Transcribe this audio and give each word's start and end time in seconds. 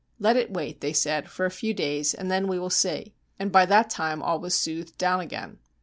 'Let 0.17 0.35
it 0.35 0.51
wait,' 0.51 0.81
they 0.81 0.93
said, 0.93 1.29
'for 1.29 1.45
a 1.45 1.51
few 1.51 1.75
days, 1.75 2.15
and 2.15 2.31
then 2.31 2.47
we 2.47 2.57
will 2.57 2.71
see;' 2.71 3.13
and 3.37 3.51
by 3.51 3.67
that 3.67 3.91
time 3.91 4.23
all 4.23 4.39
was 4.39 4.55
soothed 4.55 4.97
down 4.97 5.19
again. 5.19 5.59